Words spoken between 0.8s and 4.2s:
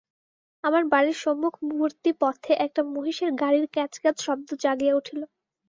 বাড়ির সম্মুখবর্তী পথে একটা মহিষের গাড়ির ক্যাঁচ ক্যাঁচ